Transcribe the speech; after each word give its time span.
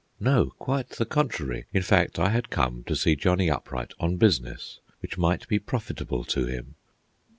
No, 0.19 0.53
quite 0.57 0.89
the 0.89 1.05
contrary; 1.05 1.65
in 1.71 1.83
fact, 1.83 2.17
I 2.17 2.29
had 2.29 2.49
come 2.49 2.83
to 2.87 2.95
see 2.95 3.15
Johnny 3.15 3.51
Upright 3.51 3.93
on 3.99 4.17
business 4.17 4.79
which 4.99 5.15
might 5.19 5.47
be 5.47 5.59
profitable 5.59 6.23
to 6.23 6.47
him. 6.47 6.73